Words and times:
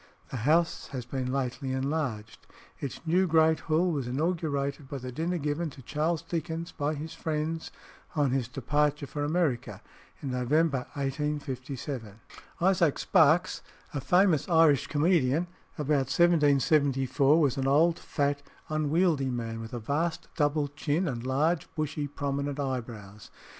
The 0.31 0.37
house 0.37 0.87
has 0.87 1.05
been 1.05 1.31
lately 1.31 1.71
enlarged. 1.73 2.47
Its 2.79 3.01
new 3.05 3.27
great 3.27 3.59
Hall 3.59 3.91
was 3.91 4.07
inaugurated 4.07 4.89
by 4.89 4.97
the 4.97 5.11
dinner 5.11 5.37
given 5.37 5.69
to 5.69 5.83
Charles 5.83 6.23
Dickens 6.23 6.71
by 6.71 6.95
his 6.95 7.13
friends 7.13 7.69
on 8.15 8.31
his 8.31 8.47
departure 8.47 9.05
for 9.05 9.23
America 9.23 9.79
in 10.19 10.31
November 10.31 10.87
1857. 10.95 12.19
Isaac 12.59 12.97
Sparkes, 12.97 13.61
a 13.93 14.01
famous 14.01 14.49
Irish 14.49 14.87
comedian 14.87 15.45
about 15.77 16.09
1774, 16.09 17.39
was 17.39 17.57
an 17.57 17.67
old, 17.67 17.99
fat, 17.99 18.41
unwieldy 18.69 19.29
man, 19.29 19.59
with 19.61 19.71
a 19.71 19.79
vast 19.79 20.27
double 20.35 20.67
chin, 20.69 21.07
and 21.07 21.27
large, 21.27 21.67
bushy, 21.75 22.07
prominent 22.07 22.59
eyebrows. 22.59 23.29